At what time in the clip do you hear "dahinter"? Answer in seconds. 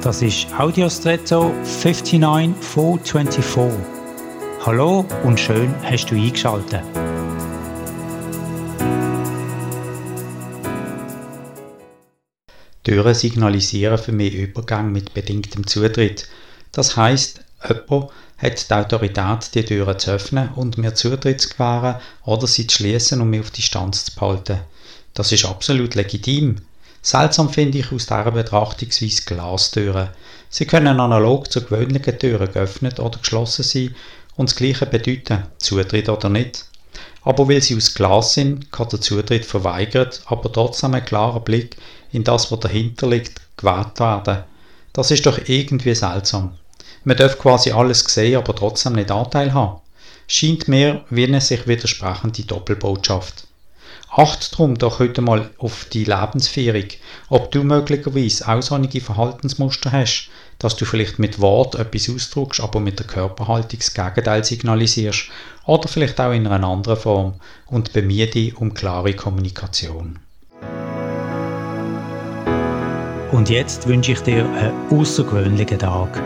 42.60-43.08